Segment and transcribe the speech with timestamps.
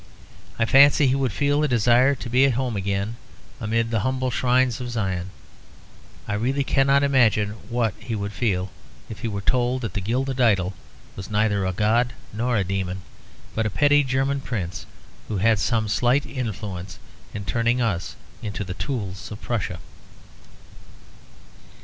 [0.57, 3.17] I fancy he would feel a desire to be at home again
[3.59, 5.29] amid the humble shrines of Zion.
[6.27, 8.71] I really cannot imagine what he would feel,
[9.09, 10.73] if he were told that the gilded idol
[11.15, 13.03] was neither a god nor a demon,
[13.53, 14.87] but a petty German prince
[15.27, 16.97] who had some slight influence
[17.31, 19.77] in turning us into the tools of Prussia.